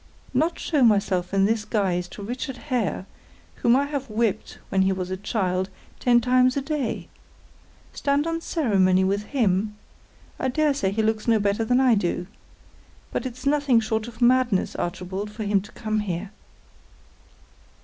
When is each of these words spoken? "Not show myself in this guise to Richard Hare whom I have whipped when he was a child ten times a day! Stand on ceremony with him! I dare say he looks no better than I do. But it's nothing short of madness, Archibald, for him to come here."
"Not 0.33 0.57
show 0.57 0.81
myself 0.81 1.31
in 1.31 1.45
this 1.45 1.63
guise 1.63 2.07
to 2.07 2.23
Richard 2.23 2.57
Hare 2.57 3.05
whom 3.57 3.75
I 3.75 3.85
have 3.85 4.09
whipped 4.09 4.57
when 4.69 4.81
he 4.81 4.91
was 4.91 5.11
a 5.11 5.15
child 5.15 5.69
ten 5.99 6.19
times 6.19 6.57
a 6.57 6.61
day! 6.61 7.07
Stand 7.93 8.25
on 8.25 8.41
ceremony 8.41 9.03
with 9.03 9.25
him! 9.25 9.77
I 10.39 10.47
dare 10.47 10.73
say 10.73 10.89
he 10.89 11.03
looks 11.03 11.27
no 11.27 11.37
better 11.39 11.63
than 11.63 11.79
I 11.79 11.93
do. 11.93 12.25
But 13.11 13.27
it's 13.27 13.45
nothing 13.45 13.79
short 13.79 14.07
of 14.07 14.23
madness, 14.23 14.75
Archibald, 14.75 15.29
for 15.29 15.43
him 15.43 15.61
to 15.61 15.71
come 15.73 15.99
here." 15.99 16.31